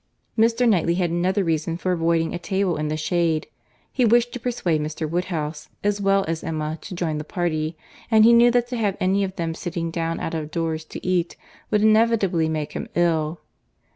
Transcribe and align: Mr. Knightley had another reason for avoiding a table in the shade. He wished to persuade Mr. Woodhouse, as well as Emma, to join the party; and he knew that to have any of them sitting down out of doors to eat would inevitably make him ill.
Mr. 0.35 0.67
Knightley 0.67 0.95
had 0.95 1.11
another 1.11 1.43
reason 1.43 1.77
for 1.77 1.91
avoiding 1.91 2.33
a 2.33 2.39
table 2.39 2.75
in 2.75 2.87
the 2.87 2.97
shade. 2.97 3.45
He 3.93 4.03
wished 4.03 4.31
to 4.31 4.39
persuade 4.39 4.81
Mr. 4.81 5.07
Woodhouse, 5.07 5.69
as 5.83 6.01
well 6.01 6.25
as 6.27 6.43
Emma, 6.43 6.79
to 6.81 6.95
join 6.95 7.19
the 7.19 7.23
party; 7.23 7.77
and 8.09 8.25
he 8.25 8.33
knew 8.33 8.49
that 8.49 8.65
to 8.69 8.77
have 8.77 8.97
any 8.99 9.23
of 9.23 9.35
them 9.35 9.53
sitting 9.53 9.91
down 9.91 10.19
out 10.19 10.33
of 10.33 10.49
doors 10.49 10.85
to 10.85 11.05
eat 11.05 11.35
would 11.69 11.83
inevitably 11.83 12.49
make 12.49 12.73
him 12.73 12.87
ill. 12.95 13.41